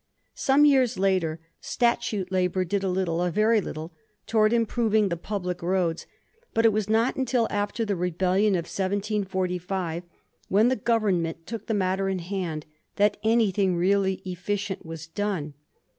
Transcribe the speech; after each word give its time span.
Some 0.33 0.65
years 0.65 0.97
later, 0.97 1.39
statute 1.59 2.31
labour 2.31 2.65
did 2.65 2.83
a 2.83 2.89
little— 2.89 3.21
a 3.21 3.29
very 3.29 3.61
little— 3.61 3.93
^towards 4.27 4.51
improving 4.51 5.09
the 5.09 5.15
public 5.15 5.61
roads, 5.61 6.07
but 6.55 6.65
it 6.65 6.73
was 6.73 6.89
not 6.89 7.13
imtil 7.17 7.45
after 7.51 7.85
the 7.85 7.95
rebellion 7.95 8.53
of 8.55 8.65
1745, 8.65 10.01
when 10.47 10.69
the 10.69 10.75
Government 10.75 11.45
took 11.45 11.67
the 11.67 11.75
matter 11.75 12.09
in 12.09 12.17
hand, 12.17 12.65
that 12.95 13.17
anything 13.23 13.75
really 13.77 14.23
efficient 14.25 14.83
was 14.87 15.05
done. 15.05 15.53